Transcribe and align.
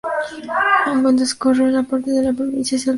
En 0.89 1.03
cuanto 1.03 1.21
esto 1.21 1.35
ocurrió, 1.35 1.67
gran 1.67 1.85
parte 1.85 2.09
de 2.09 2.23
la 2.23 2.33
provincia 2.33 2.35
se 2.35 2.55
alzó 2.55 2.59
contra 2.59 2.63
Carranza. 2.79 2.89